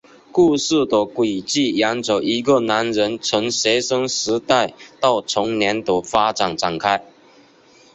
[0.31, 7.05] 故事的轨迹沿着一个男人从学生时代到成年的发展展开。